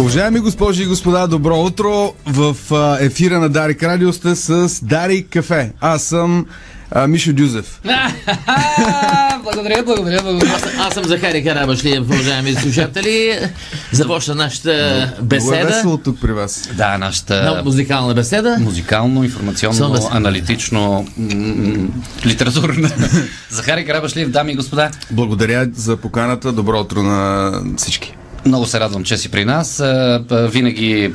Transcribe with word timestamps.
Уважаеми 0.00 0.40
госпожи 0.40 0.82
и 0.82 0.86
господа, 0.86 1.26
добро 1.26 1.56
утро! 1.56 2.12
В 2.26 2.56
ефира 3.00 3.40
на 3.40 3.48
Дарик 3.48 3.82
Радио 3.82 4.12
сте 4.12 4.36
с 4.36 4.84
Дарик 4.84 5.28
Кафе. 5.28 5.72
Аз 5.80 6.02
съм 6.02 6.46
а, 6.90 7.06
Мишо 7.06 7.32
Дюзев. 7.32 7.80
благодаря, 9.42 9.82
благодаря, 9.82 10.22
благодаря. 10.22 10.58
Аз 10.78 10.94
съм 10.94 11.04
Захари 11.04 11.44
Карабашлиев, 11.44 12.00
уважаеми 12.00 12.54
слушатели. 12.54 13.38
Започна 13.92 14.34
нашата 14.34 14.72
беседа. 15.22 15.52
Много 15.52 15.68
е 15.68 15.74
весело 15.74 15.96
тук 15.96 16.20
при 16.20 16.32
вас. 16.32 16.68
Да, 16.76 16.98
нашата... 16.98 17.34
No, 17.34 17.64
музикална 17.64 18.14
беседа. 18.14 18.56
Музикално, 18.60 19.24
информационно, 19.24 20.08
аналитично, 20.10 21.06
литературна. 22.26 22.90
Захари 23.50 23.86
Карабашлиев, 23.86 24.30
дами 24.30 24.52
и 24.52 24.56
господа. 24.56 24.90
Благодаря 25.10 25.68
за 25.74 25.96
поканата. 25.96 26.52
Добро 26.52 26.80
утро 26.80 27.02
на 27.02 27.52
всички. 27.76 28.16
Много 28.44 28.66
се 28.66 28.80
радвам, 28.80 29.04
че 29.04 29.16
си 29.16 29.30
при 29.30 29.44
нас. 29.44 29.82
Винаги, 30.30 31.14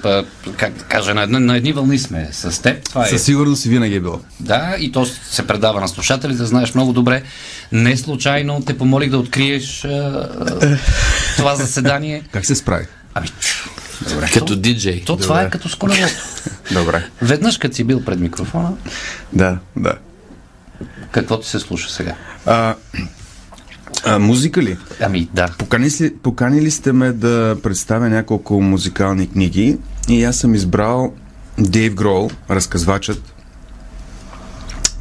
как 0.57 0.73
да 0.73 0.83
кажа, 0.83 1.13
на 1.13 1.23
едни, 1.23 1.39
на 1.39 1.57
едни 1.57 1.73
вълни 1.73 1.99
сме 1.99 2.29
с 2.31 2.61
теб. 2.61 2.83
Това 2.83 3.05
е... 3.05 3.09
Със 3.09 3.23
сигурност 3.23 3.61
си 3.61 3.69
винаги 3.69 3.95
е 3.95 3.99
било. 3.99 4.19
Да, 4.39 4.75
и 4.79 4.91
то 4.91 5.05
се 5.05 5.47
предава 5.47 5.81
на 5.81 5.87
слушателите, 5.87 6.45
знаеш 6.45 6.73
много 6.73 6.93
добре. 6.93 7.23
Не 7.71 7.97
случайно 7.97 8.61
те 8.65 8.77
помолих 8.77 9.09
да 9.09 9.17
откриеш 9.17 9.87
това 11.37 11.55
заседание. 11.55 12.23
Как 12.31 12.45
се 12.45 12.55
справи? 12.55 12.85
Ами, 13.13 13.27
Добре. 14.09 14.29
Като 14.33 14.55
диджей. 14.55 15.03
То, 15.05 15.17
то 15.17 15.23
това 15.23 15.41
е 15.41 15.49
като 15.49 15.69
с 15.69 15.77
Добре. 16.71 17.05
Веднъж 17.21 17.57
като 17.57 17.75
си 17.75 17.83
бил 17.83 18.05
пред 18.05 18.19
микрофона. 18.19 18.73
Да, 19.33 19.57
да. 19.75 19.93
Какво 21.11 21.39
ти 21.39 21.49
се 21.49 21.59
слуша 21.59 21.89
сега? 21.89 22.15
А, 22.45 22.75
а, 24.05 24.19
музика 24.19 24.61
ли? 24.61 24.77
Ами, 25.01 25.29
да. 25.33 25.47
Покани, 25.57 25.89
си, 25.89 26.13
поканили 26.23 26.71
сте 26.71 26.91
ме 26.93 27.11
да 27.11 27.57
представя 27.63 28.09
няколко 28.09 28.61
музикални 28.61 29.29
книги 29.29 29.77
и 30.09 30.23
аз 30.23 30.35
съм 30.35 30.55
избрал 30.55 31.13
Дейв 31.59 31.95
Грол, 31.95 32.29
разказвачът. 32.49 33.33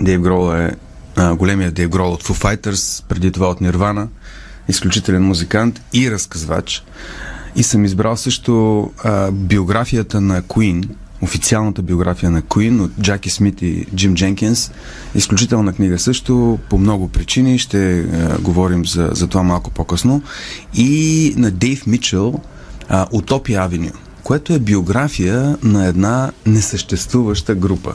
Дейв 0.01 0.21
Грол 0.21 0.55
е 0.55 0.75
а, 1.17 1.35
големия 1.35 1.71
Дейв 1.71 1.89
Грол 1.89 2.13
от 2.13 2.23
Foo 2.23 2.45
Fighters, 2.45 3.05
преди 3.09 3.33
това 3.33 3.49
от 3.49 3.61
Нирвана, 3.61 4.09
изключителен 4.69 5.23
музикант 5.23 5.81
и 5.93 6.11
разказвач. 6.11 6.85
И 7.57 7.63
съм 7.63 7.85
избрал 7.85 8.17
също 8.17 8.83
а, 9.05 9.31
биографията 9.31 10.21
на 10.21 10.43
Queen, 10.43 10.89
официалната 11.23 11.83
биография 11.83 12.31
на 12.31 12.43
Куин 12.43 12.81
от 12.81 12.93
Джаки 13.01 13.31
Смит 13.31 13.63
и 13.63 13.87
Джим 13.95 14.15
Дженкинс. 14.15 14.71
Изключителна 15.15 15.73
книга 15.73 15.99
също, 15.99 16.59
по 16.71 16.79
много 16.79 17.09
причини, 17.09 17.59
ще 17.59 17.99
е, 17.99 18.05
говорим 18.41 18.87
за, 18.87 19.11
за 19.13 19.27
това 19.27 19.43
малко 19.43 19.71
по-късно. 19.71 20.23
И 20.75 21.35
на 21.37 21.51
Дейв 21.51 21.87
Мичел 21.87 22.41
Утопия 23.13 23.63
Авеню, 23.63 23.91
което 24.23 24.53
е 24.53 24.59
биография 24.59 25.57
на 25.63 25.87
една 25.87 26.33
несъществуваща 26.47 27.55
група. 27.55 27.95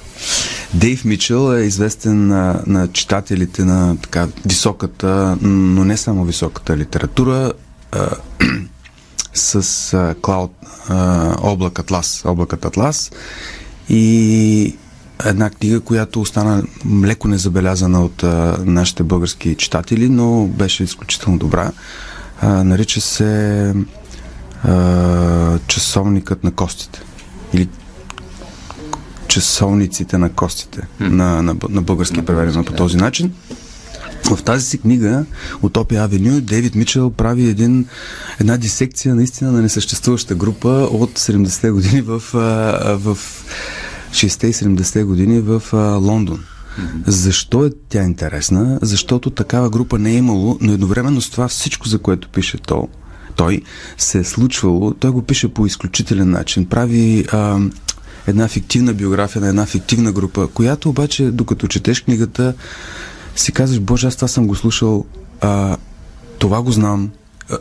Дейв 0.74 1.06
Мичел 1.06 1.56
е 1.56 1.62
известен 1.62 2.28
на, 2.28 2.64
на 2.68 2.88
читателите 2.88 3.66
на 3.66 3.98
така 3.98 4.28
високата, 4.46 5.38
но 5.42 5.86
не 5.86 5.98
само 5.98 6.26
високата 6.26 6.78
литература, 6.78 7.54
с 9.34 9.56
а, 9.94 10.16
Cloud, 10.16 10.50
а, 10.90 11.36
облак 11.42 11.80
Атлас, 11.80 12.22
облакът 12.26 12.66
Атлас 12.66 13.12
и 13.90 14.76
една 15.26 15.50
книга, 15.50 15.80
която 15.80 16.22
остана 16.22 16.64
леко 17.04 17.28
незабелязана 17.28 18.06
от 18.06 18.24
а, 18.24 18.58
нашите 18.66 19.04
български 19.04 19.56
читатели, 19.56 20.10
но 20.10 20.46
беше 20.46 20.84
изключително 20.84 21.38
добра. 21.38 21.72
А, 22.42 22.64
нарича 22.64 23.02
се 23.02 23.74
а, 24.64 25.60
Часовникът 25.68 26.44
на 26.44 26.52
костите 26.52 27.02
или 27.54 27.70
Часовниците 29.28 30.18
на 30.18 30.30
костите 30.30 30.82
mm. 30.82 31.08
на, 31.08 31.44
на, 31.44 31.56
на 31.70 31.82
български 31.82 32.26
преведено 32.26 32.66
по 32.66 32.74
този 32.74 32.98
начин. 32.98 33.34
В 34.36 34.44
тази 34.44 34.66
си 34.66 34.78
книга, 34.78 35.25
Утопия 35.62 36.03
Авеню, 36.03 36.42
Дейвид 36.42 36.75
Мичел 36.75 37.09
прави 37.09 37.50
един, 37.50 37.86
една 38.40 38.58
дисекция 38.58 39.16
наистина 39.16 39.52
на 39.52 39.62
несъществуваща 39.62 40.36
група 40.36 40.69
от 40.92 41.19
70-те 41.19 41.72
години 41.72 42.02
в, 42.02 42.19
в 42.19 43.18
60-те 44.12 44.47
и 44.47 44.53
70-те 44.53 45.03
години 45.03 45.40
в 45.40 45.64
Лондон. 46.02 46.38
Mm-hmm. 46.38 47.09
Защо 47.09 47.66
е 47.66 47.69
тя 47.90 48.03
интересна? 48.03 48.80
Защото 48.81 49.30
такава 49.30 49.69
група 49.69 50.00
не 50.00 50.12
е 50.12 50.18
имало, 50.18 50.58
но 50.62 50.74
едновременно 50.74 51.22
с 51.22 51.30
това 51.30 51.48
всичко, 51.48 51.88
за 51.88 52.00
което 52.00 52.30
пише 52.30 52.58
то, 52.58 52.88
той, 53.36 53.62
се 53.98 54.19
е 54.19 54.24
случвало. 54.24 54.94
Той 54.94 55.12
го 55.12 55.22
пише 55.22 55.48
по 55.48 55.66
изключителен 55.66 56.30
начин. 56.30 56.66
Прави 56.66 57.25
а, 57.31 57.59
една 58.28 58.48
фиктивна 58.48 58.94
биография 58.94 59.42
на 59.42 59.48
една 59.48 59.66
фиктивна 59.66 60.12
група, 60.12 60.48
която 60.48 60.90
обаче, 60.90 61.31
докато 61.31 61.68
четеш 61.68 62.02
книгата, 62.02 62.53
си 63.41 63.52
казваш, 63.52 63.79
боже, 63.79 64.07
аз 64.07 64.16
това 64.16 64.28
съм 64.28 64.47
го 64.47 64.56
слушал, 64.56 65.06
а, 65.41 65.78
това 66.40 66.62
го 66.62 66.72
знам, 66.72 67.12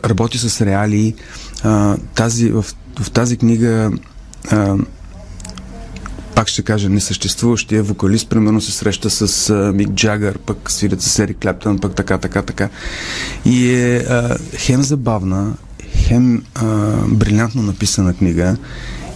работи 0.05 0.37
с 0.37 0.65
реалии. 0.65 1.15
А, 1.63 1.97
тази, 2.15 2.49
в, 2.49 2.65
в 3.01 3.11
тази 3.11 3.37
книга 3.37 3.91
а, 4.51 4.77
пак 6.35 6.47
ще 6.47 6.61
кажа, 6.61 6.89
несъществуващия 6.89 7.83
вокалист, 7.83 8.29
примерно 8.29 8.61
се 8.61 8.71
среща 8.71 9.09
с 9.09 9.49
а, 9.49 9.73
Мик 9.73 9.89
Джагър, 9.89 10.37
пък 10.37 10.71
свирят 10.71 11.01
с 11.01 11.19
Ери 11.19 11.33
Клептън, 11.33 11.79
пък 11.79 11.95
така, 11.95 12.17
така, 12.17 12.41
така. 12.41 12.69
И 13.45 13.69
е 13.73 13.97
а, 13.97 14.37
хем 14.57 14.83
забавна, 14.83 15.53
хем 15.95 16.43
а, 16.55 16.65
брилянтно 17.07 17.61
написана 17.61 18.13
книга 18.13 18.57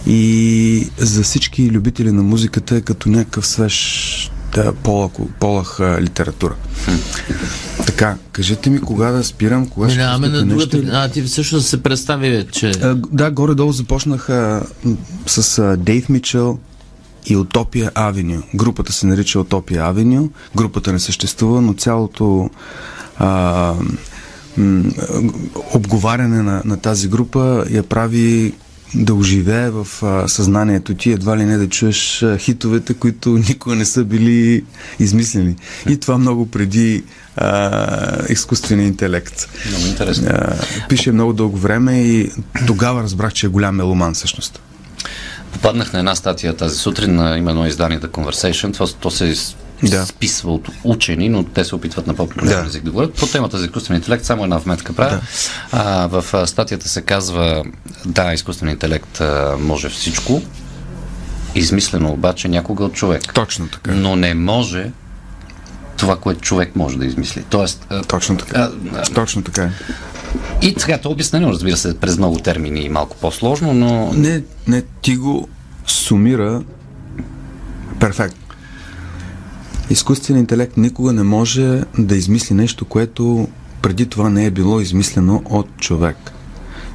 и 0.06 0.88
за 0.98 1.22
всички 1.22 1.70
любители 1.70 2.12
на 2.12 2.22
музиката 2.22 2.76
е 2.76 2.80
като 2.80 3.08
някакъв 3.08 3.46
свеж 3.46 4.30
да, 4.56 4.72
полах, 4.72 5.10
полах 5.40 5.80
а, 5.80 6.02
литература. 6.02 6.54
Така, 7.86 8.16
кажете 8.32 8.70
ми 8.70 8.80
кога 8.80 9.10
да 9.10 9.24
спирам, 9.24 9.68
кога 9.68 9.88
ще 9.88 9.98
Минаваме 9.98 10.28
на 10.28 10.46
другата. 10.46 10.82
А, 10.92 11.08
ти 11.08 11.22
всъщност 11.22 11.66
се 11.66 11.82
представи, 11.82 12.46
че... 12.52 12.70
А, 12.70 12.94
да, 12.94 13.30
горе-долу 13.30 13.72
започнах 13.72 14.30
а, 14.30 14.62
с 15.26 15.58
а, 15.58 15.76
Дейв 15.76 16.08
Мичел 16.08 16.58
и 17.26 17.36
Утопия 17.36 17.90
Авеню. 17.94 18.42
Групата 18.54 18.92
се 18.92 19.06
нарича 19.06 19.40
Утопия 19.40 19.84
Авеню. 19.84 20.30
Групата 20.56 20.92
не 20.92 20.98
съществува, 20.98 21.62
но 21.62 21.74
цялото 21.74 22.50
а, 23.18 23.74
м, 24.56 24.84
обговаряне 25.74 26.42
на, 26.42 26.62
на 26.64 26.76
тази 26.76 27.08
група 27.08 27.64
я 27.70 27.82
прави 27.82 28.54
да 28.94 29.14
оживее 29.14 29.70
в 29.70 29.86
а, 30.02 30.28
съзнанието 30.28 30.94
ти, 30.94 31.10
едва 31.10 31.36
ли 31.36 31.44
не 31.44 31.56
да 31.56 31.68
чуеш 31.68 32.22
а, 32.22 32.38
хитовете, 32.38 32.94
които 32.94 33.30
никога 33.30 33.74
не 33.74 33.84
са 33.84 34.04
били 34.04 34.64
измислени. 34.98 35.56
И 35.88 36.00
това 36.00 36.18
много 36.18 36.50
преди 36.50 37.04
а, 37.36 38.32
изкуствения 38.32 38.86
интелект. 38.86 39.48
Много 39.68 39.86
интересно. 39.86 40.28
А, 40.30 40.56
пише 40.88 41.12
много 41.12 41.32
дълго 41.32 41.56
време 41.56 42.02
и 42.02 42.30
тогава 42.66 43.02
разбрах, 43.02 43.32
че 43.32 43.46
е 43.46 43.48
голям 43.48 43.76
меломан 43.76 44.14
всъщност. 44.14 44.60
Попаднах 45.52 45.92
на 45.92 45.98
една 45.98 46.14
статия 46.14 46.56
тази 46.56 46.78
сутрин 46.78 47.14
на 47.14 47.38
именно 47.38 47.66
издание 47.66 48.00
The 48.00 48.08
Conversation. 48.08 48.72
Това, 48.72 48.86
то 49.00 49.10
се 49.10 49.34
Да. 49.82 50.06
списва 50.06 50.52
от 50.52 50.68
учени, 50.84 51.28
но 51.28 51.44
те 51.44 51.64
се 51.64 51.74
опитват 51.74 52.06
на 52.06 52.14
по-популярен 52.14 52.62
Да. 52.62 52.68
език 52.68 52.82
да 52.84 52.90
говорят. 52.90 53.14
По 53.14 53.26
темата 53.26 53.58
за 53.58 53.64
изкуствен 53.64 53.96
интелект, 53.96 54.24
само 54.24 54.44
една 54.44 54.58
вметка 54.58 54.92
правя. 54.92 55.10
Да. 55.10 55.20
А, 55.72 56.06
в 56.06 56.46
статията 56.46 56.88
се 56.88 57.02
казва, 57.02 57.64
да, 58.04 58.32
изкуствен 58.32 58.68
интелект 58.68 59.20
а, 59.20 59.56
може 59.60 59.88
всичко, 59.88 60.42
измислено 61.54 62.12
обаче 62.12 62.48
някога 62.48 62.84
от 62.84 62.92
човек. 62.92 63.34
Точно 63.34 63.68
така. 63.68 63.90
Но 63.90 64.16
не 64.16 64.34
може 64.34 64.90
това, 65.96 66.16
което 66.16 66.40
човек 66.40 66.76
може 66.76 66.98
да 66.98 67.06
измисли. 67.06 67.44
Тоест, 67.50 67.86
а, 67.90 68.02
Точно 68.02 68.36
така. 68.36 68.60
а, 68.60 68.70
а, 68.94 69.02
Точно 69.02 69.42
така 69.42 69.62
е. 69.62 69.70
и 70.62 70.74
сега 70.78 70.98
то 70.98 71.08
е 71.08 71.12
обяснено, 71.12 71.50
разбира 71.50 71.76
се, 71.76 71.98
през 71.98 72.18
много 72.18 72.38
термини 72.38 72.80
и 72.80 72.88
малко 72.88 73.16
по-сложно, 73.16 73.74
но 73.74 74.12
Не, 74.12 74.42
не, 74.68 74.82
ти 75.02 75.16
го 75.16 75.48
сумира 75.86 76.62
перфектно. 78.00 78.45
Изкуственият 79.90 80.42
интелект 80.42 80.76
никога 80.76 81.12
не 81.12 81.22
може 81.22 81.82
да 81.98 82.16
измисли 82.16 82.54
нещо, 82.54 82.84
което 82.84 83.48
преди 83.82 84.06
това 84.06 84.30
не 84.30 84.46
е 84.46 84.50
било 84.50 84.80
измислено 84.80 85.42
от 85.44 85.68
човек. 85.78 86.16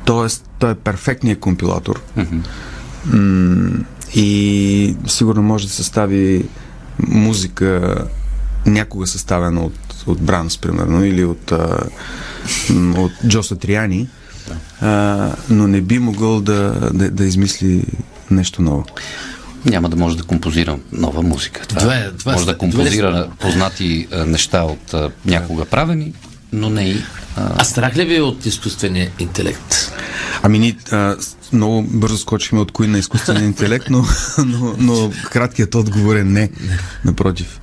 Тоест, 0.06 0.50
той 0.60 0.72
е 0.72 0.76
перфектният 0.76 1.40
компилатор. 1.40 2.02
М- 3.06 3.72
и 4.16 4.96
сигурно 5.08 5.42
може 5.42 5.68
да 5.68 5.74
състави 5.74 6.46
музика, 7.08 7.98
някога 8.66 9.08
съставена 9.08 9.62
от, 9.62 10.04
от 10.08 10.22
Брамс, 10.22 10.58
примерно, 10.58 11.06
или 11.06 11.26
от, 11.26 11.52
а, 11.52 11.80
от 12.98 13.12
Джо 13.28 13.44
Сатриани, 13.44 14.10
а, 14.82 15.32
но 15.50 15.68
не 15.68 15.82
би 15.82 16.00
могъл 16.00 16.42
да, 16.42 16.90
да, 16.94 17.12
да 17.12 17.26
измисли 17.26 17.84
нещо 18.32 18.62
ново. 18.62 18.86
Няма 19.66 19.90
да 19.90 19.96
може 19.96 20.18
да 20.18 20.24
композира 20.24 20.78
нова 20.92 21.22
музика. 21.22 21.62
Това, 21.62 21.82
Това 21.82 21.96
е- 21.96 22.12
това 22.12 22.32
може 22.32 22.44
е- 22.44 22.46
да 22.46 22.58
композира 22.58 23.28
познати 23.40 24.08
а, 24.12 24.26
неща 24.26 24.62
от 24.62 24.94
а, 24.94 25.12
някога 25.26 25.66
правени, 25.66 26.14
но 26.54 26.70
не 26.70 26.84
и 26.84 27.02
а, 27.38 27.52
А 27.58 27.64
страх 27.64 27.96
ли 27.98 28.06
ви 28.06 28.16
е 28.16 28.22
от 28.22 28.46
изкуствения 28.46 29.12
интелект? 29.20 29.94
Ами 30.44 30.60
ние 30.60 30.78
а, 30.92 31.16
много 31.54 31.82
бързо 31.84 32.18
скочихме 32.18 32.60
от 32.60 32.72
кои 32.72 32.88
на 32.88 32.98
изкуствения 32.98 33.44
интелект, 33.44 33.86
но, 33.90 34.06
но, 34.38 34.76
но 34.78 35.12
краткият 35.24 35.76
отговор 35.76 36.16
е 36.16 36.24
не. 36.24 36.50
Напротив. 37.06 37.60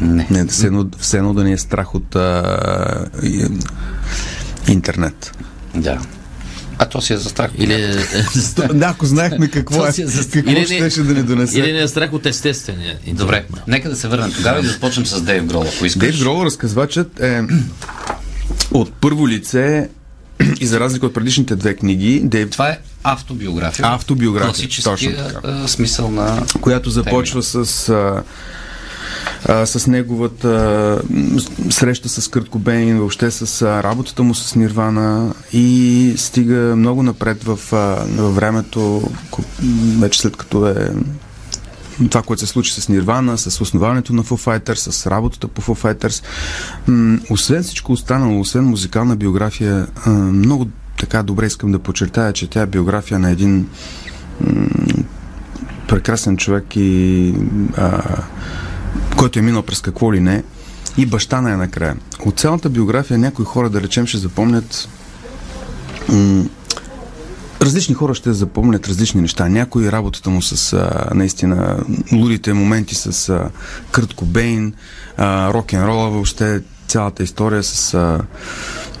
не. 0.00 0.26
Не, 0.30 0.46
все 0.46 0.66
едно, 0.66 0.86
все 0.98 1.16
едно 1.16 1.34
да 1.34 1.44
ни 1.44 1.52
е 1.52 1.58
страх 1.58 1.94
от 1.94 2.16
а, 2.16 3.06
и- 3.22 3.48
интернет. 4.68 5.32
Да. 5.74 6.00
А 6.84 6.88
то 6.88 7.00
си 7.00 7.12
е 7.12 7.16
за 7.16 7.28
страх. 7.28 7.50
Или 7.56 7.72
е, 7.74 7.96
Да, 8.74 8.86
ако 8.86 9.06
знаехме 9.06 9.48
какво, 9.48 9.86
е, 9.86 9.88
е 9.88 9.92
за- 9.92 10.30
какво 10.30 10.50
Или 10.50 10.60
не- 10.60 10.66
щеше 10.66 11.02
да 11.02 11.14
ни 11.14 11.22
донесе. 11.22 11.58
или 11.58 11.72
не 11.72 11.80
е 11.80 11.88
страх 11.88 12.12
от 12.12 12.26
естествения? 12.26 12.96
Добре, 13.08 13.44
нека 13.66 13.90
да 13.90 13.96
се 13.96 14.08
върнем 14.08 14.32
тогава 14.32 14.58
и 14.58 14.62
да 14.62 14.68
започнем 14.68 15.06
с 15.06 15.20
Дейв 15.22 15.44
Грол, 15.44 15.64
ако 15.66 15.86
искаш. 15.86 16.00
Дейв 16.00 16.20
Грол, 16.20 16.44
разказвачът 16.44 17.20
е 17.20 17.42
от 18.70 18.92
първо 18.92 19.28
лице 19.28 19.88
и 20.60 20.66
за 20.66 20.80
разлика 20.80 21.06
от 21.06 21.14
предишните 21.14 21.56
две 21.56 21.74
книги, 21.74 22.20
Дейв, 22.24 22.50
Това 22.50 22.68
е 22.68 22.78
автобиография. 23.02 23.86
Автобиография, 23.86 24.68
точно 24.84 25.12
така. 25.12 25.68
смисъл 25.68 26.10
на... 26.10 26.42
която 26.60 26.90
започва 26.90 27.42
с, 27.42 27.56
а, 27.88 28.22
а, 29.48 29.66
с 29.66 29.86
неговата 29.86 30.48
м, 31.10 31.40
с- 31.40 31.74
среща 31.74 32.08
с 32.08 32.28
Кърт 32.28 32.48
Кобейн, 32.48 32.98
въобще 32.98 33.30
с 33.30 33.62
а, 33.62 33.82
работата 33.82 34.22
му 34.22 34.34
с 34.34 34.54
Нирвана 34.54 35.34
и 35.52 36.14
стига 36.16 36.74
много 36.76 37.02
напред 37.02 37.44
в, 37.44 37.58
а, 37.72 37.76
във 38.16 38.34
времето, 38.34 39.02
м, 39.38 39.42
вече 40.00 40.20
след 40.20 40.36
като 40.36 40.66
е 40.68 40.90
това, 42.10 42.22
което 42.22 42.40
се 42.40 42.46
случи 42.46 42.80
с 42.80 42.88
Нирвана, 42.88 43.38
с 43.38 43.60
основаването 43.60 44.12
на 44.12 44.24
Foo 44.24 44.60
Fighters, 44.60 44.90
с 44.90 45.06
работата 45.06 45.48
по 45.48 45.62
Foo 45.62 45.84
Fighters. 45.84 46.24
М, 46.88 47.18
освен 47.30 47.62
всичко 47.62 47.92
останало, 47.92 48.40
освен 48.40 48.64
музикална 48.64 49.16
биография, 49.16 49.86
а, 50.06 50.10
много 50.10 50.68
така 50.98 51.22
добре 51.22 51.46
искам 51.46 51.72
да 51.72 51.78
подчертая, 51.78 52.32
че 52.32 52.46
тя 52.46 52.62
е 52.62 52.66
биография 52.66 53.18
на 53.18 53.30
един 53.30 53.68
прекрасен 55.88 56.36
човек 56.36 56.64
и 56.76 57.34
а, 57.76 58.02
който 59.16 59.38
е 59.38 59.42
минал 59.42 59.62
през 59.62 59.80
какво 59.80 60.12
ли 60.12 60.20
не 60.20 60.42
и 60.96 61.06
баща 61.06 61.40
на 61.40 61.52
е 61.52 61.56
накрая. 61.56 61.96
От 62.26 62.40
цялата 62.40 62.68
биография 62.68 63.18
някои 63.18 63.44
хора, 63.44 63.70
да 63.70 63.80
речем, 63.80 64.06
ще 64.06 64.18
запомнят 64.18 64.88
м- 66.08 66.44
различни 67.62 67.94
хора 67.94 68.14
ще 68.14 68.32
запомнят 68.32 68.88
различни 68.88 69.20
неща. 69.20 69.48
Някои 69.48 69.92
работата 69.92 70.30
му 70.30 70.42
с 70.42 70.72
а, 70.72 71.14
наистина 71.14 71.76
лудите 72.12 72.52
моменти 72.52 72.94
с 72.94 73.28
а, 73.28 73.50
Кърт 73.90 74.14
Кобейн, 74.14 74.74
а, 75.16 75.52
рок-н-рола, 75.52 76.10
въобще 76.10 76.62
цялата 76.88 77.22
история 77.22 77.62
с 77.62 77.94
а, 77.94 78.20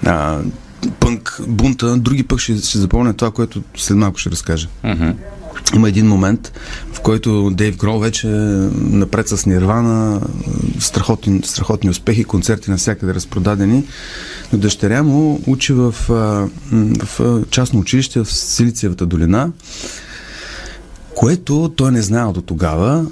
а, 0.06 0.38
пънк, 1.00 1.40
бунта. 1.48 1.96
Други 1.96 2.22
пък 2.22 2.40
ще, 2.40 2.56
ще 2.56 2.78
запомнят 2.78 3.16
това, 3.16 3.30
което 3.30 3.62
след 3.76 3.96
малко 3.96 4.18
ще 4.18 4.30
разкажа. 4.30 4.68
Мгм. 4.84 5.10
Има 5.74 5.88
един 5.88 6.06
момент, 6.06 6.52
в 6.92 7.00
който 7.00 7.50
Дейв 7.50 7.76
Грол 7.76 7.98
вече 7.98 8.26
напред 8.74 9.28
с 9.28 9.46
Нирвана, 9.46 10.20
страхотни, 10.78 11.40
страхотни 11.44 11.90
успехи, 11.90 12.24
концерти 12.24 12.70
навсякъде 12.70 13.14
разпродадени, 13.14 13.84
но 14.52 14.58
дъщеря 14.58 15.02
му 15.02 15.40
учи 15.46 15.72
в, 15.72 15.94
в 16.08 17.42
частно 17.50 17.80
училище 17.80 18.20
в 18.20 18.32
Силициевата 18.32 19.06
долина, 19.06 19.50
което 21.14 21.72
той 21.76 21.92
не 21.92 22.02
знаел 22.02 22.32
до 22.32 22.42
тогава. 22.42 23.06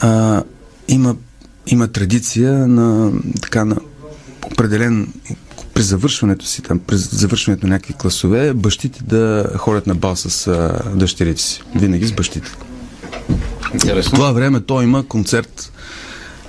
А, 0.00 0.42
има, 0.88 1.16
има 1.66 1.88
традиция 1.88 2.52
на, 2.52 3.12
така, 3.42 3.64
на 3.64 3.76
определен 4.52 5.12
при 5.80 5.84
завършването 5.84 6.46
си, 6.46 6.62
там, 6.62 6.78
при 6.78 6.96
завършването 6.96 7.66
на 7.66 7.72
някакви 7.72 7.94
класове, 7.94 8.54
бащите 8.54 9.02
да 9.04 9.50
ходят 9.56 9.86
на 9.86 9.94
бал 9.94 10.16
с 10.16 10.46
а, 10.46 10.82
дъщерите 10.94 11.42
си. 11.42 11.62
Винаги 11.74 12.06
с 12.06 12.12
бащите. 12.12 12.50
В 13.60 13.74
Интересно. 13.74 14.12
това 14.12 14.32
време 14.32 14.60
той 14.60 14.84
има 14.84 15.06
концерт. 15.06 15.72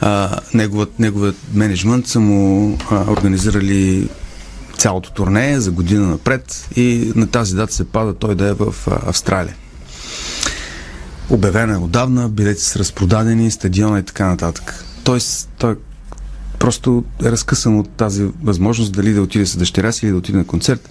А, 0.02 0.40
неговът, 0.54 1.00
неговият 1.00 1.36
менеджмент 1.54 2.08
са 2.08 2.20
му 2.20 2.78
а, 2.90 3.12
организирали 3.12 4.10
цялото 4.78 5.12
турне 5.12 5.60
за 5.60 5.72
година 5.72 6.08
напред 6.08 6.68
и 6.76 7.12
на 7.16 7.28
тази 7.28 7.56
дата 7.56 7.74
се 7.74 7.84
пада 7.84 8.14
той 8.14 8.36
да 8.36 8.48
е 8.48 8.54
в 8.54 8.76
а, 8.88 9.10
Австралия. 9.10 9.56
Обявена 11.30 11.74
е 11.74 11.78
отдавна, 11.78 12.30
билети 12.30 12.62
са 12.62 12.80
разпродадени, 12.80 13.52
стадиона 13.52 14.00
и 14.00 14.04
така 14.04 14.28
нататък. 14.28 14.86
Той, 15.04 15.20
той 15.58 15.76
просто 16.62 17.04
е 17.26 17.32
разкъсан 17.32 17.80
от 17.80 17.90
тази 17.90 18.28
възможност 18.44 18.94
дали 18.94 19.14
да 19.14 19.22
отиде 19.22 19.46
с 19.46 19.58
дъщеря 19.58 19.92
си 19.92 20.06
или 20.06 20.12
да 20.12 20.18
отиде 20.18 20.38
на 20.38 20.46
концерт. 20.46 20.90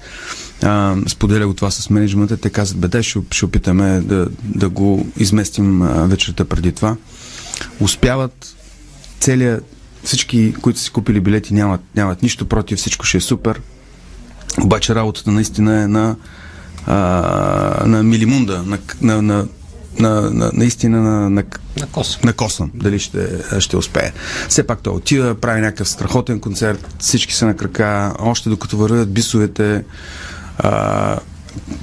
А, 0.62 0.96
споделя 1.08 1.46
го 1.46 1.54
това 1.54 1.70
с 1.70 1.90
менеджмента. 1.90 2.36
Те 2.36 2.50
казват, 2.50 2.80
бе, 2.80 2.88
дай, 2.88 3.02
ще, 3.02 3.18
ще 3.30 3.44
опитаме 3.44 4.00
да, 4.00 4.28
да 4.44 4.68
го 4.68 5.06
изместим 5.16 5.80
вечерта 5.82 6.44
преди 6.44 6.72
това. 6.72 6.96
Успяват 7.80 8.56
целият, 9.20 9.64
всички, 10.04 10.54
които 10.62 10.78
си 10.78 10.90
купили 10.90 11.20
билети, 11.20 11.54
нямат, 11.54 11.80
нямат 11.96 12.22
нищо 12.22 12.46
против, 12.46 12.78
всичко 12.78 13.04
ще 13.04 13.18
е 13.18 13.20
супер. 13.20 13.60
Обаче 14.62 14.94
работата 14.94 15.30
наистина 15.30 15.82
е 15.82 15.86
на, 15.86 16.16
а, 16.86 16.96
на 17.86 18.02
милимунда, 18.02 18.62
на, 18.62 18.78
на, 19.02 19.22
на, 19.22 19.48
на, 19.98 20.30
на, 20.30 20.50
наистина 20.54 21.00
на, 21.00 21.30
на, 21.30 21.44
На 21.80 21.86
коса. 21.92 22.18
на 22.24 22.32
косъм, 22.32 22.70
дали 22.74 22.98
ще, 22.98 23.28
ще 23.60 23.76
успее. 23.76 24.12
Все 24.48 24.66
пак 24.66 24.82
той 24.82 24.92
отива, 24.94 25.34
прави 25.34 25.60
някакъв 25.60 25.88
страхотен 25.88 26.40
концерт, 26.40 26.94
всички 26.98 27.34
са 27.34 27.46
на 27.46 27.56
крака, 27.56 28.14
още 28.18 28.48
докато 28.48 28.76
вървят 28.76 29.12
бисовете, 29.12 29.84
а, 30.58 31.18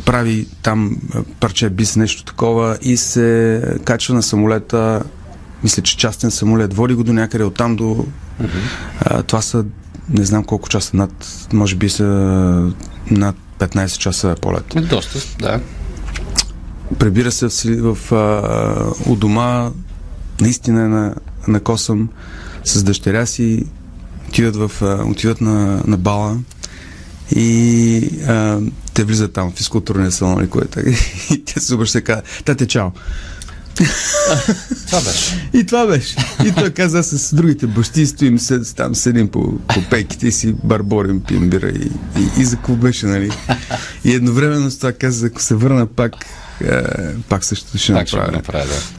прави 0.05 0.47
там 0.63 0.97
парче 1.39 1.69
бис, 1.69 1.95
нещо 1.95 2.23
такова 2.23 2.77
и 2.81 2.97
се 2.97 3.61
качва 3.83 4.15
на 4.15 4.23
самолета, 4.23 5.03
мисля, 5.63 5.83
че 5.83 5.97
частен 5.97 6.31
самолет, 6.31 6.73
води 6.73 6.93
го 6.93 7.03
до 7.03 7.13
някъде, 7.13 7.43
оттам 7.43 7.75
до... 7.75 8.05
А, 8.99 9.23
това 9.23 9.41
са, 9.41 9.65
не 10.09 10.25
знам 10.25 10.43
колко 10.43 10.69
часа, 10.69 10.97
над, 10.97 11.47
може 11.53 11.75
би 11.75 11.89
са 11.89 12.03
над 13.11 13.35
15 13.59 13.97
часа 13.97 14.35
полет. 14.41 14.65
Доста, 14.89 15.19
да. 15.39 15.59
Прибира 16.99 17.31
се 17.31 17.47
в, 17.47 17.95
в, 17.95 18.11
а, 18.11 19.11
у 19.11 19.15
дома, 19.15 19.71
наистина 20.41 20.81
е 20.81 20.87
на, 20.87 21.15
на 21.47 21.59
косъм, 21.59 22.09
с 22.63 22.83
дъщеря 22.83 23.25
си, 23.25 23.65
отиват, 24.29 24.55
в, 24.55 24.71
а, 24.81 25.03
отиват 25.05 25.41
на, 25.41 25.83
на 25.87 25.97
бала 25.97 26.37
и 27.35 28.09
а, 28.27 28.59
те 28.93 29.03
влизат 29.03 29.33
там 29.33 29.51
в 29.51 29.55
физкултурния 29.55 30.11
салон 30.11 30.39
или 30.39 30.49
което. 30.49 30.79
И 31.33 31.43
те 31.45 31.59
се 31.59 31.75
обръщат 31.75 32.01
и 32.01 32.03
казват, 32.03 32.25
тате, 32.45 32.67
чао. 32.67 32.89
Това 34.87 35.01
беше. 35.01 35.49
И 35.53 35.65
това 35.65 35.87
беше. 35.87 36.15
И 36.45 36.51
той 36.51 36.69
каза, 36.69 36.99
аз 36.99 37.07
с 37.07 37.35
другите 37.35 37.67
бащи 37.67 38.05
стоим 38.05 38.39
сед, 38.39 38.75
там, 38.75 38.95
седим 38.95 39.27
по, 39.27 39.59
по 39.59 39.81
пейките 39.89 40.27
и 40.27 40.31
си 40.31 40.55
барборим, 40.63 41.21
пием 41.21 41.49
бира 41.49 41.69
и, 41.69 41.91
и, 42.19 42.41
и 42.41 42.45
за 42.45 42.55
какво 42.55 42.75
беше, 42.75 43.05
нали? 43.05 43.31
И 44.03 44.13
едновременно 44.13 44.71
с 44.71 44.77
това 44.77 44.91
каза, 44.91 45.27
ако 45.27 45.41
се 45.41 45.55
върна 45.55 45.85
пак, 45.85 46.13
е, 46.23 46.27
пак 47.29 47.45
също 47.45 47.77
ще 47.77 47.93
Пак 47.93 48.07
ще 48.07 48.17
направя. 48.17 48.37
направя, 48.37 48.65
да. 48.65 48.96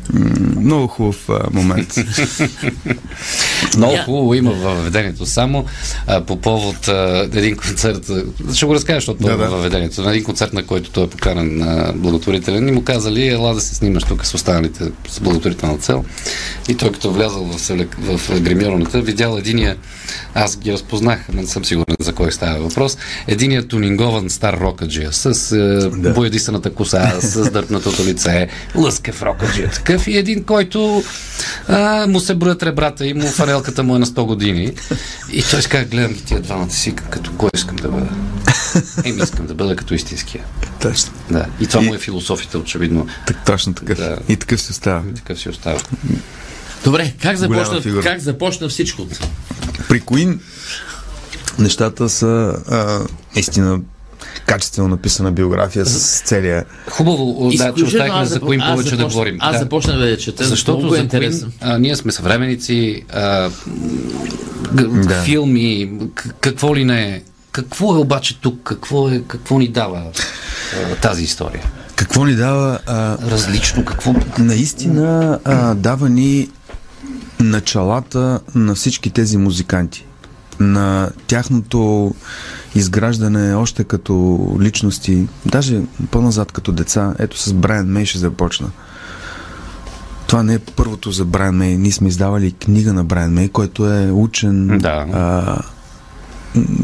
Много 0.57 0.87
хубав 0.87 1.29
а, 1.29 1.39
момент. 1.53 1.95
Много 3.77 3.97
хубаво 3.97 4.35
има 4.35 4.51
във 4.51 4.77
въведението. 4.77 5.27
Само 5.27 5.65
а, 6.07 6.21
по 6.21 6.37
повод 6.37 6.89
а, 6.89 7.29
един 7.35 7.57
концерт, 7.57 8.11
ще 8.55 8.67
го 8.67 8.75
разкажа, 8.75 8.97
защото 8.97 9.19
Да, 9.19 9.31
да, 9.31 9.37
да. 9.37 9.43
във 9.43 9.51
въведението. 9.51 10.03
На 10.03 10.11
един 10.11 10.25
концерт, 10.25 10.53
на 10.53 10.63
който 10.63 10.91
той 10.91 11.05
е 11.05 11.09
поканен 11.09 11.59
на 11.59 11.93
благотворителен, 11.95 12.69
и 12.69 12.73
му 12.73 12.85
казали, 12.85 13.29
ела 13.29 13.55
да 13.55 13.61
се 13.61 13.75
снимаш 13.75 14.05
тук 14.05 14.27
с 14.27 14.35
останалите 14.35 14.85
с 15.09 15.21
благотворителна 15.21 15.79
цел. 15.79 16.05
И 16.69 16.75
той 16.75 16.93
като 16.93 17.13
влязал 17.13 17.45
в, 17.45 17.59
селек- 17.59 17.97
в 17.99 18.41
гримьорната, 18.41 19.01
видял 19.01 19.37
единия, 19.37 19.77
аз 20.35 20.57
ги 20.57 20.73
разпознах, 20.73 21.29
не 21.29 21.47
съм 21.47 21.65
сигурен 21.65 21.97
за 22.01 22.13
кой 22.13 22.33
става 22.33 22.59
въпрос, 22.61 22.97
единия 23.27 23.69
тунингован 23.69 24.31
стар 24.31 24.59
рокаджия 24.61 25.13
с 25.13 25.53
е, 25.53 25.59
Да. 25.91 26.11
боядисаната 26.11 26.71
коса, 26.71 27.13
с 27.21 27.51
дърпнатото 27.51 28.05
лице, 28.05 28.49
лъскав 28.75 29.23
рокаджия 29.23 29.71
такъв 29.71 29.98
и 30.07 30.17
един, 30.17 30.45
който 30.45 31.03
а, 31.69 32.07
му 32.07 32.21
се 32.21 32.35
броят 32.35 32.63
ребрата 32.63 33.07
и 33.07 33.15
му 33.15 33.27
фанелката 33.27 33.83
му 33.83 33.97
е 33.97 33.99
на 33.99 34.07
100 34.07 34.25
години. 34.25 34.73
И 35.33 35.43
той 35.43 35.63
си 35.63 35.69
каза, 35.69 35.85
гледам 35.85 36.13
ги 36.13 36.25
тия 36.25 36.41
двамата 36.41 36.71
си, 36.71 36.95
като 37.11 37.33
кой 37.39 37.51
искам 37.55 37.77
да 37.77 37.89
бъда. 37.89 38.09
Еми, 39.05 39.23
искам 39.23 39.47
да 39.47 39.55
бъда 39.55 39.77
като 39.77 39.95
истинския. 39.95 40.45
Точно. 40.81 41.13
Да. 41.31 41.47
И 41.61 41.67
това 41.67 41.81
му 41.81 41.95
е 41.95 41.99
философията, 41.99 42.59
очевидно. 42.59 43.07
Так, 43.27 43.45
точно 43.47 43.75
такъв. 43.75 43.99
Да. 43.99 44.19
И 44.29 44.37
такъв 44.37 44.61
си 44.61 44.71
остава. 44.71 45.03
Такъв 45.15 45.41
си 45.41 45.49
остава. 45.49 45.81
Добре, 46.85 47.15
как 47.23 47.37
започна, 47.37 48.03
как 48.03 48.21
започна 48.21 48.69
всичко? 48.69 49.07
При 49.89 50.01
Queen 50.01 50.39
нещата 51.59 52.09
са 52.09 52.55
а, 52.69 53.01
наистина 53.35 53.81
качествено 54.47 54.89
написана 54.89 55.33
биография 55.33 55.87
с 55.87 56.21
целия 56.21 56.65
Хубаво, 56.91 57.51
да, 57.51 57.75
че 57.75 57.85
оставихме 57.85 58.27
за 58.27 58.35
аз 58.35 58.41
повече 58.41 58.91
да 58.91 58.97
започна- 58.97 59.05
говорим. 59.05 59.37
Аз 59.41 59.53
да. 59.53 59.59
започнах 59.59 59.99
да 59.99 60.09
я 60.09 60.17
чета, 60.17 60.45
Защото 60.45 60.79
много 60.79 60.95
е 60.95 60.97
за 60.97 61.03
интересно. 61.03 61.49
Queen, 61.49 61.53
а, 61.63 61.79
ние 61.79 61.97
сме 61.97 62.13
съвременници, 62.13 63.03
а, 63.13 63.51
г- 64.77 64.89
Да. 64.89 65.23
филми, 65.23 65.91
к- 66.05 66.33
какво 66.33 66.77
ли 66.77 66.85
не 66.85 67.03
е. 67.05 67.23
Какво 67.53 67.95
е 67.95 67.99
обаче 67.99 68.41
тук? 68.41 68.61
Какво, 68.65 69.09
е, 69.09 69.23
какво 69.23 69.59
ни 69.59 69.69
дава 69.69 70.03
а, 70.93 70.95
тази 70.95 71.23
история? 71.23 71.63
Какво 71.97 72.25
ни 72.25 72.35
дава 72.35 72.79
а, 72.87 73.19
Различно, 73.31 73.85
какво... 73.85 74.15
наистина 74.39 75.39
а, 75.45 75.75
дава 75.75 76.09
ни 76.09 76.49
началата 77.41 78.41
на 78.55 78.75
всички 78.75 79.11
тези 79.11 79.37
музиканти. 79.37 80.05
На 80.61 81.11
тяхното 81.27 82.15
изграждане 82.79 83.55
още 83.55 83.85
като 83.85 84.39
личности, 84.61 85.27
даже 85.47 85.81
по-назад 86.11 86.53
като 86.53 86.73
деца. 86.73 87.15
Ето 87.19 87.39
с 87.39 87.53
Брайан 87.53 87.87
Мей 87.87 88.05
ще 88.05 88.19
започна. 88.19 88.71
Това 90.27 90.43
не 90.43 90.55
е 90.55 90.59
първото 90.59 91.11
за 91.11 91.25
Брайан 91.25 91.57
Мей. 91.57 91.77
Ние 91.77 91.93
сме 91.93 92.09
издавали 92.09 92.53
книга 92.53 92.93
на 92.93 93.05
Брайан 93.05 93.33
Мей, 93.33 93.49
който 93.49 93.93
е 93.93 94.11
учен, 94.11 94.79
Да. 94.79 95.07
а, 95.13 95.59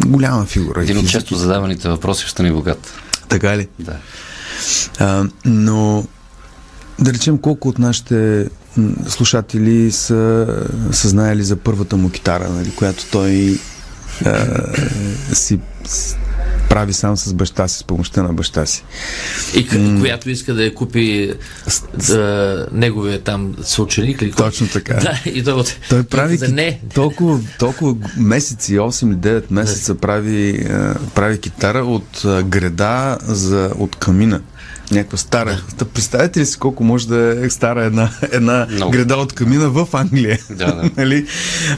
голяма 0.06 0.44
фигура. 0.44 0.82
Един 0.82 0.98
от 0.98 1.08
често 1.08 1.34
задаваните 1.36 1.88
въпроси 1.88 2.24
в 2.26 2.30
Стани 2.30 2.52
богат. 2.52 2.92
Така 3.28 3.56
ли? 3.56 3.68
Да. 3.78 3.96
А, 4.98 5.24
но 5.44 6.04
да 6.98 7.12
речем 7.12 7.38
колко 7.38 7.68
от 7.68 7.78
нашите 7.78 8.48
слушатели 9.08 9.92
са, 9.92 10.46
са 10.92 11.08
знаели 11.08 11.44
за 11.44 11.56
първата 11.56 11.96
му 11.96 12.10
китара, 12.10 12.48
нали, 12.50 12.70
която 12.70 13.04
той 13.12 13.58
а, 14.26 15.34
си 15.34 15.58
с- 15.86 16.16
прави 16.64 16.92
сам 16.92 17.16
с 17.16 17.34
баща 17.34 17.68
си, 17.68 17.78
с 17.78 17.84
помощта 17.84 18.22
на 18.22 18.32
баща 18.32 18.66
си. 18.66 18.84
И 19.54 19.68
к- 19.68 20.00
която 20.00 20.30
иска 20.30 20.54
да 20.54 20.64
я 20.64 20.74
купи 20.74 21.32
да, 22.06 22.66
неговия 22.72 23.20
там 23.20 23.54
съученик 23.62 24.22
или? 24.22 24.32
Точно 24.32 24.68
така. 24.68 24.94
Да, 25.24 25.30
и 25.30 25.44
той, 25.44 25.52
от- 25.52 25.76
Той 25.88 26.02
прави 26.02 26.36
за 26.36 26.46
ки- 26.46 26.52
не. 26.52 26.80
толкова, 26.94 27.40
толкова 27.58 27.94
месеци, 28.16 28.74
8 28.74 29.06
или 29.06 29.16
9 29.16 29.44
месеца 29.50 29.94
прави, 29.94 30.66
прави 31.14 31.40
китара 31.40 31.78
от 31.78 32.24
а, 32.24 32.42
греда 32.42 33.18
за, 33.22 33.70
от 33.78 33.96
камина. 33.96 34.40
Някаква 34.90 35.18
стара. 35.18 35.60
Да. 35.78 35.84
Представете 35.84 36.40
ли 36.40 36.46
си 36.46 36.58
колко 36.58 36.84
може 36.84 37.08
да 37.08 37.46
е 37.46 37.50
стара 37.50 37.84
една, 37.84 38.10
една 38.32 38.66
Много. 38.70 38.92
греда 38.92 39.16
от 39.16 39.32
камина 39.32 39.68
в 39.68 39.88
Англия? 39.92 40.38
Да, 40.50 40.66
да. 40.66 40.90
нали? 40.96 41.26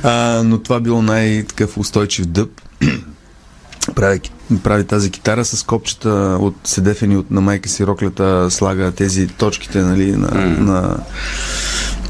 а, 0.02 0.42
но 0.44 0.58
това 0.58 0.80
било 0.80 1.02
най-такъв 1.02 1.78
устойчив 1.78 2.26
дъб. 2.26 2.50
прави, 3.94 4.20
прави 4.62 4.84
тази 4.84 5.10
китара 5.10 5.44
с 5.44 5.62
копчета 5.62 6.38
от 6.40 6.54
седефени 6.64 7.16
от, 7.16 7.30
на 7.30 7.40
майка 7.40 7.68
си 7.68 7.86
роклята, 7.86 8.50
слага 8.50 8.92
тези 8.92 9.26
точките 9.26 9.82
нали, 9.82 10.16
на, 10.16 10.28
М. 10.34 10.64
на, 10.72 10.98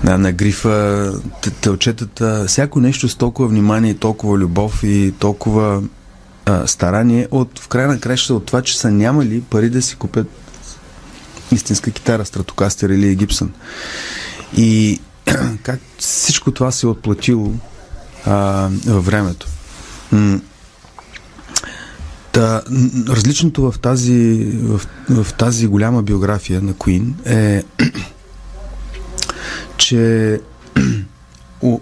на, 0.04 0.18
на 0.18 0.32
грифа, 0.32 1.12
т- 1.42 1.50
телчетата, 1.50 2.44
всяко 2.48 2.80
нещо 2.80 3.08
с 3.08 3.14
толкова 3.14 3.48
внимание, 3.48 3.94
толкова 3.94 4.38
любов 4.38 4.80
и 4.82 5.14
толкова 5.18 5.82
а, 6.46 6.66
старание, 6.66 7.28
от, 7.30 7.58
в 7.58 7.68
края 7.68 7.88
на 7.88 8.00
краща 8.00 8.34
от 8.34 8.46
това, 8.46 8.62
че 8.62 8.78
са 8.78 8.90
нямали 8.90 9.40
пари 9.40 9.70
да 9.70 9.82
си 9.82 9.96
купят 9.96 10.26
истинска 11.52 11.90
китара, 11.90 12.24
стратокастер 12.24 12.88
или 12.90 13.14
Гибсън. 13.14 13.52
И 14.56 15.00
как 15.62 15.80
всичко 15.98 16.50
това 16.50 16.70
се 16.70 16.86
е 16.86 16.90
отплатило 16.90 17.52
а, 18.26 18.68
във 18.86 19.06
времето. 19.06 19.46
Та, 22.36 22.62
различното 23.08 23.72
в 23.72 23.78
тази, 23.78 24.44
в, 24.62 24.80
в 25.10 25.34
тази 25.34 25.66
голяма 25.66 26.02
биография 26.02 26.62
на 26.62 26.74
Queen 26.74 27.12
е, 27.26 27.62
че 29.76 30.40
о, 31.62 31.80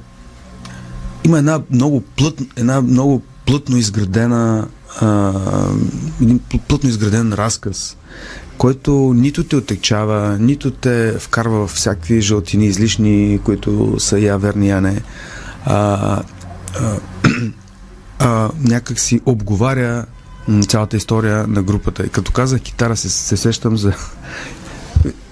има 1.24 1.38
една 1.38 1.62
много, 1.70 2.00
плът, 2.00 2.40
една 2.56 2.80
много 2.80 3.22
плътно 3.46 3.76
изградена 3.76 4.68
а, 5.00 5.32
един 6.22 6.40
пл- 6.40 6.60
плътно 6.68 6.88
изграден 6.88 7.32
разказ, 7.32 7.96
който 8.58 9.12
нито 9.16 9.44
те 9.44 9.56
отекчава, 9.56 10.38
нито 10.38 10.70
те 10.70 11.18
вкарва 11.18 11.66
в 11.66 11.70
всякакви 11.70 12.20
жълтини 12.20 12.66
излишни, 12.66 13.40
които 13.44 13.96
са 13.98 14.18
я 14.18 14.38
верни, 14.38 14.68
я 14.68 14.80
не. 14.80 15.02
А, 15.64 16.22
а, 16.80 16.98
а, 18.18 18.50
някак 18.60 18.98
си 18.98 19.20
обговаря 19.26 20.06
цялата 20.68 20.96
история 20.96 21.46
на 21.46 21.62
групата. 21.62 22.06
И 22.06 22.08
като 22.08 22.32
казах 22.32 22.60
китара, 22.60 22.96
се, 22.96 23.08
се 23.10 23.36
сещам 23.36 23.76
за... 23.76 23.92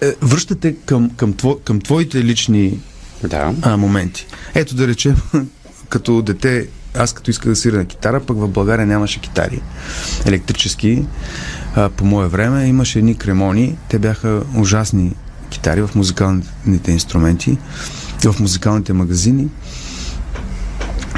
Е, 0.00 0.14
Връщате 0.23 0.76
към, 0.87 1.11
към, 1.11 1.33
тво, 1.33 1.59
към 1.64 1.81
твоите 1.81 2.25
лични 2.25 2.81
Да. 3.25 3.54
а, 3.62 3.76
моменти. 3.76 4.26
Ето 4.54 4.75
да 4.75 4.88
речем, 4.88 5.16
като 5.88 6.23
дете, 6.23 6.69
аз 6.95 7.12
като 7.12 7.31
исках 7.31 7.49
да 7.49 7.57
свиря 7.57 7.76
на 7.76 7.85
китара, 7.85 8.21
пък 8.21 8.37
в 8.38 8.49
България 8.49 8.87
нямаше 8.87 9.21
китари 9.21 9.61
електрически. 10.26 11.04
А, 11.75 11.88
по 11.88 12.04
мое 12.04 12.28
време 12.28 12.66
имаше 12.66 12.99
едни 12.99 13.14
кремони, 13.14 13.76
те 13.88 13.99
бяха 13.99 14.42
ужасни 14.57 15.14
китари 15.50 15.83
в 15.83 15.90
музикалните 15.95 16.92
инструменти, 16.92 17.59
в 18.25 18.40
музикалните 18.40 18.92
магазини. 18.92 19.49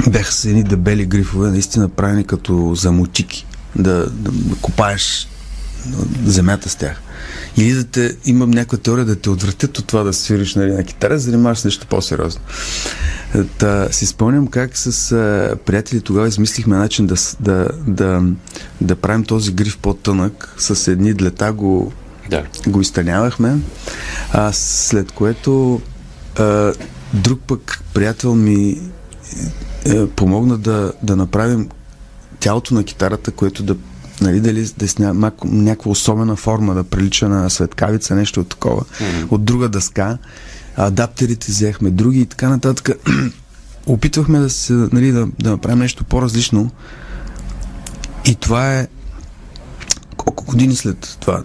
Бяха 0.08 0.32
с 0.32 0.44
едни 0.44 0.64
дебели 0.64 1.06
грифове, 1.06 1.50
наистина 1.50 1.88
правени 1.88 2.24
като 2.24 2.74
за 2.74 2.92
мотики, 2.92 3.46
да, 3.76 4.10
да, 4.10 4.30
да 4.30 4.56
копаеш 4.60 5.28
земята 6.24 6.68
с 6.68 6.76
тях. 6.76 7.00
Или 7.56 7.72
да 7.72 7.84
те, 7.84 8.16
имам 8.24 8.50
някаква 8.50 8.78
теория 8.78 9.04
да 9.04 9.16
те 9.16 9.30
отвратят 9.30 9.78
от 9.78 9.86
това 9.86 10.02
да 10.02 10.12
свириш 10.12 10.54
нали, 10.54 10.72
на 10.72 10.84
китара, 10.84 11.18
занимаваш 11.18 11.58
с 11.58 11.64
нещо 11.64 11.86
по-сериозно. 11.86 12.40
Та, 13.58 13.92
си 13.92 14.06
спомням 14.06 14.46
как 14.46 14.76
с 14.76 15.12
а, 15.12 15.56
приятели 15.64 16.00
тогава 16.00 16.28
измислихме 16.28 16.76
начин 16.76 17.06
да, 17.06 17.14
да, 17.40 17.68
да, 17.86 18.22
да 18.80 18.96
правим 18.96 19.24
този 19.24 19.52
гриф 19.52 19.78
по-тънък, 19.78 20.54
с 20.58 20.88
едни 20.88 21.14
длета 21.14 21.52
го, 21.52 21.92
Да. 22.30 22.44
го 22.66 22.80
изтънявахме, 22.80 23.56
а 24.32 24.52
след 24.52 25.12
което 25.12 25.80
а, 26.38 26.72
друг 27.14 27.40
пък 27.46 27.82
приятел 27.94 28.34
ми 28.34 28.80
е, 29.86 30.06
помогна 30.06 30.58
да, 30.58 30.92
да 31.02 31.16
направим 31.16 31.68
тялото 32.40 32.74
на 32.74 32.84
китарата, 32.84 33.30
което 33.30 33.62
да 33.62 33.76
нали, 34.20 34.40
дали 34.40 34.70
да 34.78 34.84
е 34.84 35.12
някаква 35.44 35.90
особена 35.90 36.36
форма, 36.36 36.74
да 36.74 36.84
прилича 36.84 37.28
на 37.28 37.50
светкавица, 37.50 38.14
нещо 38.14 38.40
от 38.40 38.48
такова, 38.48 38.82
mm-hmm. 38.82 39.26
от 39.30 39.44
друга 39.44 39.68
дъска. 39.68 40.18
Адаптерите 40.76 41.52
взехме, 41.52 41.90
други 41.90 42.20
и 42.20 42.26
така 42.26 42.48
нататък. 42.48 42.90
Опитвахме 43.86 44.38
да, 44.38 44.50
се, 44.50 44.72
нали, 44.72 45.12
да, 45.12 45.28
да 45.38 45.50
направим 45.50 45.78
нещо 45.78 46.04
по-различно. 46.04 46.70
И 48.26 48.34
това 48.34 48.78
е 48.78 48.88
колко 50.16 50.44
години 50.44 50.76
след 50.76 51.16
това? 51.20 51.42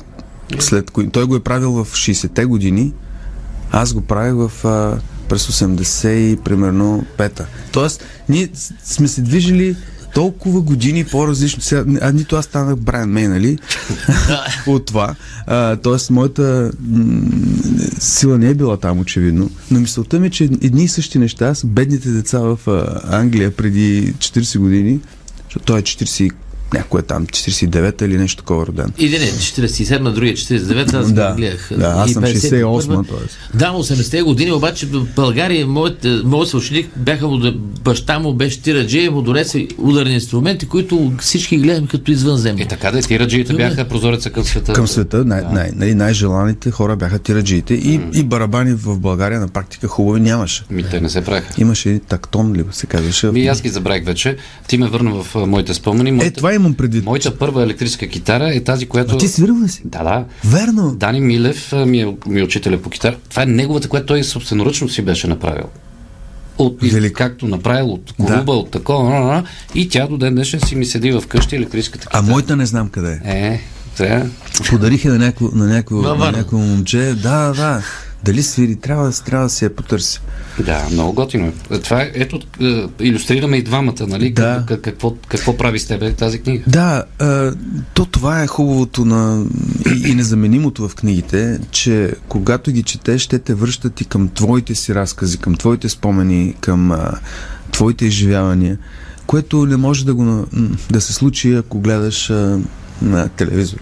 След 0.60 0.91
кои... 0.91 1.10
Той 1.10 1.25
го 1.25 1.36
е 1.36 1.43
правил 1.43 1.72
в 1.72 1.88
60-те 1.93 2.46
години, 2.46 2.93
аз 3.72 3.93
го 3.93 4.01
правих 4.01 4.50
в 4.50 4.65
а, 4.65 5.00
през 5.29 5.48
80 5.48 6.10
и 6.10 6.38
примерно 6.38 7.05
пета. 7.17 7.48
Тоест, 7.72 8.03
ние 8.29 8.50
сме 8.84 9.08
се 9.08 9.22
движили 9.22 9.75
толкова 10.13 10.62
години 10.62 11.06
по-различно. 11.06 11.62
Сега, 11.62 11.86
а 12.01 12.12
нито 12.12 12.36
аз 12.36 12.46
станах 12.46 12.75
Брайан 12.75 13.10
Мей, 13.10 13.28
нали? 13.28 13.58
От 14.68 14.86
това. 14.86 15.16
А, 15.48 15.75
тоест, 15.75 16.10
моята 16.10 16.72
м- 16.88 17.22
сила 18.00 18.38
не 18.38 18.50
е 18.50 18.54
била 18.54 18.78
там, 18.78 19.00
очевидно. 19.00 19.50
Но 19.72 19.80
мисълта 19.80 20.20
ми 20.20 20.28
е, 20.28 20.30
че 20.30 20.44
едни 20.44 20.84
и 20.84 20.88
същи 20.88 21.20
неща 21.20 21.56
с 21.56 21.66
бедните 21.66 22.10
деца 22.10 22.39
в 22.39 22.60
а, 22.68 23.01
Англия 23.18 23.56
преди 23.56 24.13
40 24.13 24.60
години, 24.60 25.00
защото 25.44 25.66
той 25.66 25.80
е 25.80 25.84
40 25.84 26.32
някой 26.74 27.00
е 27.00 27.04
там 27.04 27.28
49-та 27.28 28.06
или 28.06 28.18
нещо 28.18 28.38
такова 28.38 28.68
роден. 28.68 28.94
Един 29.00 29.22
е 29.22 29.26
47-та, 29.26 30.12
другия 30.12 30.36
49-та, 30.36 30.98
аз 30.98 31.14
Да, 31.14 31.34
гледах. 31.38 31.70
да, 31.78 31.86
аз 31.88 32.10
И 32.10 32.14
съм 32.14 32.24
51-та. 32.24 32.56
68-та, 32.58 33.04
тоест. 33.10 33.38
Да, 33.54 33.66
80-те 33.68 34.22
години, 34.22 34.52
обаче 34.52 34.86
в 34.86 35.06
България 35.16 35.68
моят, 35.68 36.06
моят 36.24 36.50
съученик 36.50 36.90
бяха 36.96 37.28
му, 37.28 37.52
баща 37.84 38.20
му 38.20 38.34
беше 38.34 38.62
тираджи 38.62 39.00
и 39.00 39.10
му 39.10 39.22
донесе 39.22 39.68
ударни 39.78 40.14
инструменти, 40.14 40.66
които 40.66 41.14
всички 41.20 41.58
гледаме 41.58 41.88
като 41.88 42.12
извънземни. 42.12 42.62
Е 42.62 42.68
така 42.68 42.92
да, 42.92 43.02
тираджиите 43.02 43.54
бяха 43.54 43.86
прозореца 43.86 44.30
към 44.30 44.44
света. 44.44 44.74
Към 44.74 44.88
света 44.88 45.26
най- 45.26 45.44
най- 45.44 45.72
нали, 45.76 45.96
най-желаните 45.96 46.72
хора 46.72 46.96
бяха 46.96 47.20
тираджиите 47.20 47.74
и, 47.74 48.00
и 48.14 48.24
барабани 48.24 48.74
в 48.74 49.00
България 49.00 49.40
на 49.40 49.48
практика 49.48 49.88
хубави 49.88 50.20
нямаше. 50.20 50.64
Ми, 50.70 50.84
те 50.84 51.02
не 51.02 51.10
се 51.10 51.22
правиха. 51.22 51.54
Имаше 51.58 51.90
и 51.90 52.00
тактон, 52.00 52.54
ли 52.54 52.64
се 52.72 52.86
казваше. 52.86 53.28
Ми, 53.28 53.48
аз 53.48 53.62
ги 53.62 53.70
забравих 53.70 54.06
вече. 54.06 54.38
Ти 54.68 54.78
ме 54.78 54.88
върна 54.88 55.12
в 55.14 55.36
моите 55.38 55.74
спомени. 55.74 56.12
Моята, 56.12 56.28
Е, 56.28 56.32
това 56.32 56.54
имам 56.60 56.74
предвид. 56.74 57.06
моята 57.06 57.38
първа 57.38 57.63
електрическа 57.63 58.08
китара 58.08 58.50
е 58.50 58.63
тази, 58.63 58.86
която... 58.86 59.16
А 59.16 59.18
ти 59.18 59.28
свирил 59.28 59.56
ли 59.63 59.70
си? 59.70 59.82
Да, 59.86 60.04
да. 60.04 60.25
Верно. 60.46 60.96
Дани 60.96 61.22
Милев 61.22 61.74
а, 61.74 61.86
ми 61.86 62.01
е, 62.01 62.16
ми 62.28 62.39
е 62.39 62.44
учителя 62.44 62.78
по 62.78 62.89
китара. 62.89 63.16
Това 63.30 63.44
е 63.44 63.46
неговата, 63.46 63.89
която 63.89 64.06
той 64.06 64.24
собственоръчно 64.24 64.89
си 64.89 65.01
беше 65.01 65.28
направил. 65.28 65.63
От, 66.58 66.78
Велико. 66.82 67.18
както 67.18 67.48
направил 67.48 67.89
от 67.89 68.13
колуба, 68.13 68.44
Да. 68.46 68.51
от 68.51 68.72
такова, 68.72 69.10
на, 69.10 69.20
на, 69.20 69.44
и 69.75 69.89
тя 69.89 70.08
до 70.08 70.18
ден 70.18 70.36
днешен 70.36 70.60
си 70.60 70.75
ми 70.75 70.86
седи 70.86 71.12
в 71.12 71.24
къщи 71.28 71.56
електрическата 71.56 72.08
А 72.08 72.10
китара. 72.10 72.32
моята 72.34 72.56
не 72.56 72.66
знам 72.66 72.89
къде 72.89 73.22
е. 73.25 73.48
Е, 73.48 73.62
трябва. 73.98 74.30
Подарих 74.70 75.06
я 75.06 75.12
на 75.12 75.18
някакво, 75.18 75.50
на 75.54 75.66
някакво, 75.68 75.96
на 75.96 76.16
някакво 76.32 76.58
момче. 76.58 76.98
Да, 77.24 77.54
да. 77.54 77.84
Дали 78.24 78.44
свири? 78.44 78.76
Трябва, 78.76 79.12
трябва 79.12 79.46
да 79.46 79.50
си 79.50 79.66
я 79.66 79.76
потърси. 79.76 80.20
Да, 80.60 80.88
много 80.92 81.14
готино. 81.14 81.54
е. 81.72 81.80
Това 81.80 82.02
е, 82.02 82.12
ето, 82.14 82.40
е, 82.62 82.66
иллюстрираме 83.00 83.58
и 83.58 83.64
двамата, 83.64 84.08
нали? 84.08 84.32
Да. 84.32 84.64
Как- 84.68 84.82
Какво, 84.82 85.16
какво 85.28 85.58
прави 85.58 85.80
с 85.80 85.86
тебе 85.86 86.14
тази 86.14 86.40
книга? 86.40 86.64
Да, 86.68 87.04
а, 87.20 87.54
то 87.94 88.06
това 88.06 88.44
е 88.44 88.48
хубавото 88.48 89.06
на, 89.06 89.46
и, 89.88 90.10
и 90.10 90.16
незаменимото 90.16 90.88
в 90.88 90.96
книгите, 90.96 91.60
че 91.72 92.14
когато 92.28 92.72
ги 92.72 92.84
четеш, 92.84 93.28
те 93.28 93.40
те 93.40 93.54
връщат 93.54 94.02
и 94.02 94.06
към 94.06 94.30
твоите 94.30 94.76
си 94.76 94.96
разкази, 94.96 95.38
към 95.38 95.56
твоите 95.56 95.90
спомени, 95.90 96.56
към 96.60 96.92
а, 96.92 97.12
твоите 97.72 98.06
изживявания, 98.06 98.78
което 99.28 99.66
не 99.66 99.78
може 99.78 100.06
да, 100.06 100.14
го, 100.14 100.46
да 100.92 101.02
се 101.02 101.14
случи, 101.14 101.54
ако 101.54 101.80
гледаш 101.80 102.30
а, 102.30 102.60
на 103.02 103.28
телевизор. 103.30 103.78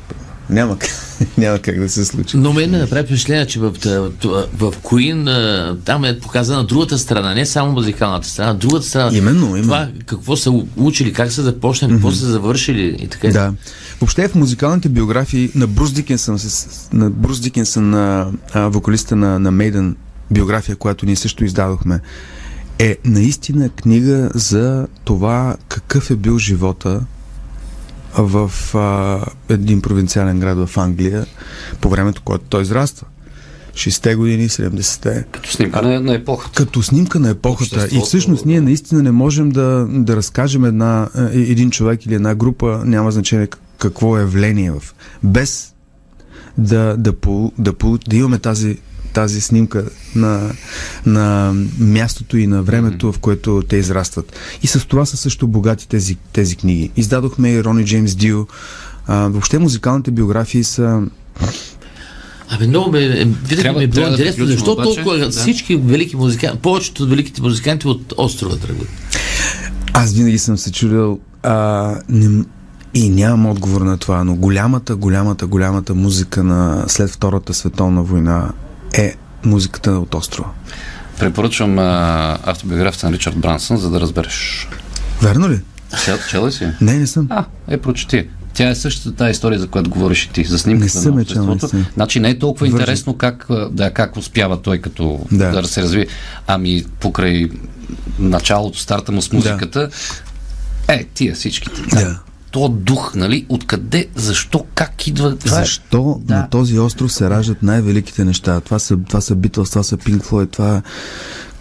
Няма, 0.49 0.77
няма 1.37 1.59
как 1.59 1.79
да 1.79 1.89
се 1.89 2.05
случи. 2.05 2.37
Но 2.37 2.53
мен 2.53 2.71
ме 2.71 2.77
направи 2.77 3.05
впечатление, 3.07 3.47
че 3.47 3.59
в, 3.59 3.71
в, 3.71 4.11
в 4.53 4.73
Queen 4.83 5.83
там 5.85 6.05
е 6.05 6.19
показана 6.19 6.63
другата 6.63 6.97
страна, 6.97 7.33
не 7.33 7.45
само 7.45 7.71
музикалната 7.71 8.27
страна, 8.27 8.53
другата 8.53 8.85
страна. 8.85 9.17
Именно, 9.17 9.47
именно. 9.47 9.63
Това 9.63 9.87
какво 10.05 10.35
са 10.35 10.51
учили, 10.77 11.13
как 11.13 11.31
са 11.31 11.43
започнали, 11.43 11.93
какво 11.93 12.11
са 12.11 12.25
завършили 12.25 12.97
и 12.99 13.07
така. 13.07 13.27
Да. 13.27 13.53
Въобще 14.01 14.27
в 14.27 14.35
музикалните 14.35 14.89
биографии 14.89 15.51
на 15.55 15.67
Брус 15.67 15.91
Дикенсън, 15.91 16.37
на 16.93 17.09
Брус 17.09 17.39
Дикенсън, 17.39 17.89
на 17.89 18.31
а, 18.53 18.67
вокалиста 18.67 19.15
на, 19.15 19.39
на 19.39 19.51
Мейден, 19.51 19.95
биография, 20.31 20.75
която 20.75 21.05
ние 21.05 21.15
също 21.15 21.45
издадохме, 21.45 21.99
е 22.79 22.97
наистина 23.05 23.69
книга 23.69 24.29
за 24.35 24.87
това 25.03 25.55
какъв 25.67 26.11
е 26.11 26.15
бил 26.15 26.39
живота 26.39 27.01
в 28.17 28.51
а, 28.75 29.25
един 29.49 29.81
провинциален 29.81 30.39
град 30.39 30.67
в 30.67 30.77
Англия 30.77 31.25
по 31.81 31.89
времето, 31.89 32.21
когато 32.25 32.43
той 32.49 32.61
израства. 32.61 33.07
60-те 33.73 34.15
години, 34.15 34.49
70-те. 34.49 35.25
Като 35.31 35.49
снимка 35.49 35.81
на, 35.81 35.99
на 35.99 36.13
епохата. 36.13 36.51
Като 36.55 36.83
снимка 36.83 37.19
на 37.19 37.29
епохата. 37.29 37.87
И 37.91 37.99
всъщност 37.99 38.45
ние 38.45 38.61
наистина 38.61 39.03
не 39.03 39.11
можем 39.11 39.49
да, 39.49 39.87
да 39.89 40.15
разкажем 40.15 40.65
една, 40.65 41.09
е, 41.33 41.39
един 41.39 41.71
човек 41.71 42.05
или 42.05 42.15
една 42.15 42.35
група, 42.35 42.81
няма 42.85 43.11
значение 43.11 43.47
какво 43.77 44.17
е 44.17 44.19
явление 44.19 44.71
в. 44.71 44.83
Без 45.23 45.73
да, 46.57 46.95
да, 46.97 47.13
да, 47.57 47.73
по, 47.73 47.97
да 47.97 48.15
имаме 48.15 48.39
тази, 48.39 48.77
тази 49.13 49.41
снимка 49.41 49.85
на, 50.15 50.51
на 51.05 51.53
мястото 51.79 52.37
и 52.37 52.47
на 52.47 52.63
времето, 52.63 53.11
в 53.11 53.19
което 53.19 53.63
те 53.69 53.77
израстват. 53.77 54.33
И 54.63 54.67
с 54.67 54.87
това 54.87 55.05
са 55.05 55.17
също 55.17 55.47
богати 55.47 55.87
тези, 55.87 56.17
тези 56.33 56.55
книги. 56.55 56.91
Издадохме 56.97 57.51
и 57.51 57.63
Рони 57.63 57.85
Джеймс 57.85 58.15
Дил. 58.15 58.47
А, 59.07 59.27
въобще 59.27 59.59
музикалните 59.59 60.11
биографии 60.11 60.63
са 60.63 61.01
Абе, 62.49 62.67
много 62.67 62.91
ме, 62.91 62.99
е, 62.99 63.09
винаги 63.09 63.55
Трябва- 63.55 63.79
ми 63.79 63.83
е 63.83 63.87
било 63.87 64.05
да 64.05 64.11
интересно, 64.11 64.35
приключим 64.35 64.57
защо 64.57 64.71
обаче, 64.71 64.95
толкова 64.95 65.17
да. 65.17 65.29
всички 65.29 65.75
велики 65.75 66.15
музиканти, 66.15 66.59
повечето 66.59 67.03
от 67.03 67.09
великите 67.09 67.41
музиканти 67.41 67.87
от 67.87 68.13
острова 68.17 68.57
тръгват. 68.57 68.87
Аз 69.93 70.13
винаги 70.13 70.37
съм 70.39 70.57
се 70.57 70.71
чудил 70.71 71.19
а, 71.43 71.95
не, 72.09 72.43
и 72.93 73.09
нямам 73.09 73.45
отговор 73.45 73.81
на 73.81 73.97
това, 73.97 74.23
но 74.23 74.35
голямата, 74.35 74.95
голямата, 74.95 75.47
голямата 75.47 75.95
музика 75.95 76.43
на 76.43 76.83
след 76.87 77.09
Втората 77.09 77.53
световна 77.53 78.03
война 78.03 78.51
е 78.97 79.15
музиката 79.45 79.91
от 79.91 80.15
острова. 80.15 80.49
Препоръчвам 81.19 81.79
а, 81.79 82.37
автобиографията 82.43 83.09
на 83.09 83.13
Ричард 83.13 83.37
Брансън, 83.37 83.77
за 83.77 83.89
да 83.89 83.99
разбереш. 83.99 84.67
Верно 85.21 85.49
ли? 85.49 85.59
Чел, 86.05 86.17
чела 86.29 86.47
ли 86.47 86.51
си? 86.51 86.67
Не, 86.81 86.93
не 86.93 87.07
съм. 87.07 87.27
А, 87.29 87.45
е, 87.67 87.77
прочети. 87.77 88.27
Тя 88.53 88.69
е 88.69 88.75
същата 88.75 89.15
тази 89.15 89.31
история, 89.31 89.59
за 89.59 89.67
която 89.67 89.89
говориш 89.89 90.23
и 90.23 90.29
ти, 90.29 90.43
за 90.43 90.59
снимката 90.59 90.97
на 90.97 91.01
чел, 91.03 91.13
обществото. 91.13 91.53
не 91.53 91.59
съм. 91.69 91.85
Значи 91.93 92.19
не 92.19 92.29
е 92.29 92.39
толкова 92.39 92.65
Вържи. 92.65 92.75
интересно 92.81 93.17
как, 93.17 93.47
да, 93.71 93.91
как 93.93 94.17
успява 94.17 94.61
той 94.61 94.77
като 94.77 95.19
Да. 95.31 95.51
да. 95.51 95.61
да 95.61 95.67
се 95.67 95.81
разви. 95.81 96.07
Ами 96.47 96.83
покрай 96.99 97.49
началото, 98.19 98.79
старта 98.79 99.11
му 99.11 99.21
с 99.21 99.31
музиката, 99.31 99.89
е, 100.87 101.03
тия 101.13 101.35
всичките. 101.35 101.81
Да. 101.95 102.19
То 102.51 102.69
дух, 102.69 103.15
нали? 103.15 103.45
Откъде, 103.49 104.07
защо, 104.15 104.65
как 104.75 105.07
идва? 105.07 105.35
Това 105.35 105.57
е- 105.57 105.61
Защо 105.61 106.21
Да. 106.21 106.35
на 106.35 106.49
този 106.49 106.79
остров 106.79 107.13
се 107.13 107.29
раждат 107.29 107.63
най-великите 107.63 108.25
неща? 108.25 108.61
Това 108.61 108.79
са, 108.79 108.97
това 108.99 109.21
са 109.21 109.35
Beatles, 109.35 109.69
това 109.69 109.83
са 109.83 109.97
Pink 109.97 110.21
Floyd, 110.21 110.51
това 110.51 110.81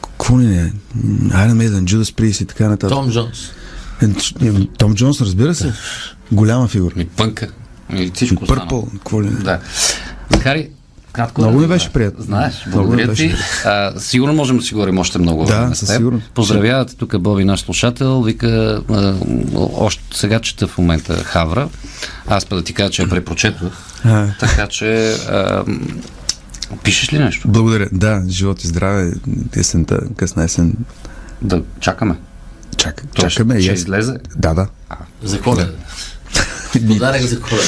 какво 0.02 0.40
ли 0.40 0.46
не? 0.46 0.72
Iron 1.24 1.52
Maiden, 1.52 1.84
Judas 1.84 2.12
Priest 2.12 2.42
и 2.42 2.46
така 2.46 2.68
нататък. 2.68 2.88
Том 2.90 3.10
Джонс. 3.10 3.38
Е, 4.02 4.06
ч- 4.08 4.34
Том 4.78 4.94
Джонс, 4.94 5.20
разбира 5.20 5.54
се. 5.54 5.72
Голяма 6.32 6.68
фигура. 6.68 6.94
Ми 6.96 7.06
пънка. 7.06 7.48
И 7.92 8.10
всичко 8.14 8.42
останало. 8.42 8.68
Пърпъл, 8.68 8.88
какво 8.92 9.22
ли 9.22 9.26
не? 9.26 9.32
Да. 9.32 9.60
Захари, 10.30 10.70
кратко. 11.16 11.40
Много 11.40 11.58
ми 11.58 11.66
беше 11.66 11.92
приятно. 11.92 12.24
Знаеш, 12.24 12.54
благодаря 12.68 13.12
ти. 13.14 13.34
А, 13.64 13.92
сигурно 13.98 14.34
можем 14.34 14.56
да 14.56 14.62
си 14.62 14.74
говорим 14.74 14.98
още 14.98 15.18
много. 15.18 15.44
Да, 15.44 15.70
със 15.74 15.88
сигурност. 15.88 16.30
Поздравявате 16.30 16.96
тук 16.96 17.18
Боби, 17.18 17.44
наш 17.44 17.60
слушател. 17.60 18.22
Вика, 18.22 18.46
а, 18.90 19.14
още 19.74 20.02
сега 20.12 20.40
чета 20.40 20.66
в 20.66 20.78
момента 20.78 21.24
Хавра. 21.24 21.68
Аз 22.26 22.46
па 22.46 22.56
да 22.56 22.62
ти 22.62 22.74
кажа, 22.74 22.90
че 22.90 23.02
я 23.02 23.08
препрочетвах. 23.08 23.72
А. 24.04 24.26
Така 24.40 24.66
че 24.66 25.12
а, 25.12 25.64
пишеш 26.82 27.12
ли 27.12 27.18
нещо? 27.18 27.48
Благодаря. 27.48 27.88
Да, 27.92 28.22
живот 28.28 28.64
и 28.64 28.68
здраве. 28.68 29.12
Есента, 29.56 30.00
късна 30.16 30.44
есен. 30.44 30.74
Да 31.42 31.62
чакаме. 31.80 32.14
Чак, 32.76 33.02
То 33.14 33.20
ще- 33.20 33.30
чакаме. 33.30 33.60
ще 33.60 33.72
аз- 33.72 33.78
излезе? 33.78 34.14
Да, 34.36 34.54
да. 34.54 34.66
За 35.22 35.40
коледа. 35.40 35.70
Подарък 36.88 37.22
за 37.22 37.40
коледа. 37.40 37.64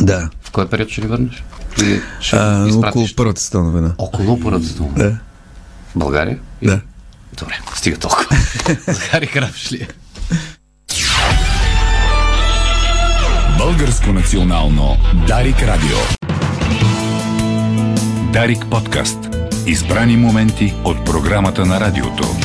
Да. 0.00 0.30
В 0.42 0.50
кой 0.50 0.68
период 0.68 0.88
ще 0.88 1.00
ни 1.00 1.06
върнеш? 1.06 1.44
Или 1.82 2.00
ще 2.20 2.36
А, 2.36 2.66
изпратиш? 2.68 2.88
около 2.88 3.06
първата 3.16 3.40
световна 3.40 3.70
война. 3.70 3.92
Около 3.98 4.40
първата 4.40 4.66
дума. 4.68 4.90
Да. 4.96 5.16
България? 5.94 6.38
Да. 6.62 6.80
Добре, 7.38 7.58
стига 7.74 7.96
толкова. 7.98 8.36
Захари 8.92 9.26
Храпш 9.26 9.72
ли 9.72 9.76
е? 9.76 9.88
Българско 13.58 14.12
национално 14.12 14.96
Дарик 15.26 15.62
Радио. 15.62 15.96
Дарик 18.32 18.64
подкаст. 18.70 19.18
Избрани 19.66 20.16
моменти 20.16 20.74
от 20.84 21.04
програмата 21.04 21.66
на 21.66 21.80
радиото. 21.80 22.36